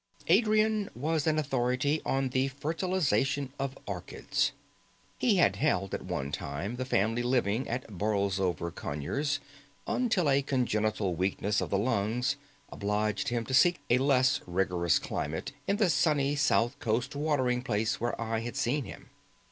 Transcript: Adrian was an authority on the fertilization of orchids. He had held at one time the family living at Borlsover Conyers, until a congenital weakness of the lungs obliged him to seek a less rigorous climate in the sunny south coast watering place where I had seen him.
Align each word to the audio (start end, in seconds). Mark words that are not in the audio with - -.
Adrian 0.25 0.89
was 0.95 1.27
an 1.27 1.37
authority 1.37 2.01
on 2.03 2.29
the 2.29 2.47
fertilization 2.47 3.53
of 3.59 3.77
orchids. 3.85 4.51
He 5.19 5.35
had 5.35 5.57
held 5.57 5.93
at 5.93 6.01
one 6.01 6.31
time 6.31 6.77
the 6.77 6.85
family 6.85 7.21
living 7.21 7.69
at 7.69 7.85
Borlsover 7.85 8.73
Conyers, 8.73 9.39
until 9.85 10.27
a 10.27 10.41
congenital 10.41 11.13
weakness 11.13 11.61
of 11.61 11.69
the 11.69 11.77
lungs 11.77 12.35
obliged 12.71 13.27
him 13.27 13.45
to 13.45 13.53
seek 13.53 13.79
a 13.91 13.99
less 13.99 14.41
rigorous 14.47 14.97
climate 14.97 15.51
in 15.67 15.77
the 15.77 15.87
sunny 15.87 16.35
south 16.35 16.79
coast 16.79 17.15
watering 17.15 17.61
place 17.61 18.01
where 18.01 18.19
I 18.19 18.39
had 18.39 18.55
seen 18.55 18.85
him. 18.85 19.11